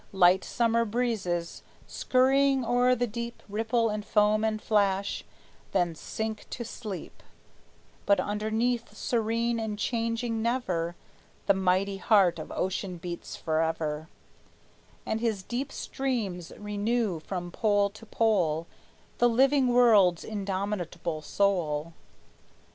Light 0.13 0.43
summer 0.43 0.83
breezes, 0.83 1.61
skurrying 1.87 2.65
o'er 2.65 2.95
the 2.95 3.05
deep, 3.05 3.43
Ripple 3.47 3.89
and 3.91 4.03
foam 4.03 4.43
and 4.43 4.59
flash, 4.59 5.23
then 5.73 5.93
sink 5.93 6.47
to 6.49 6.65
sleep; 6.65 7.21
But 8.07 8.19
underneath, 8.19 8.95
serene 8.97 9.59
and 9.59 9.77
changing 9.77 10.41
never, 10.41 10.95
The 11.45 11.53
mighty 11.53 11.97
heart 11.97 12.39
of 12.39 12.51
ocean 12.51 12.97
beats 12.97 13.35
forever, 13.35 14.09
And 15.05 15.21
his 15.21 15.43
deep 15.43 15.71
streams 15.71 16.51
renew 16.57 17.19
from 17.19 17.51
pole 17.51 17.91
to 17.91 18.05
pole 18.07 18.65
The 19.19 19.29
living 19.29 19.67
world's 19.67 20.23
indomitable 20.23 21.21
soul. 21.21 21.93